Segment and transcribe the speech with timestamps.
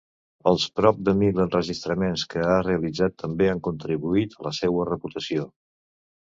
[0.51, 5.47] Els prop de mil enregistraments que ha realitzat també han contribuït a la seua reputació.